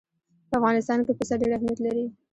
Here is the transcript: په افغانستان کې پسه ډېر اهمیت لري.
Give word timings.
په 0.49 0.53
افغانستان 0.59 0.99
کې 1.05 1.11
پسه 1.19 1.33
ډېر 1.41 1.51
اهمیت 1.53 1.79
لري. 1.85 2.05